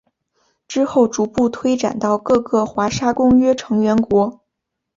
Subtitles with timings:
[0.67, 4.41] 之后逐步推展到各个华沙公约成员国。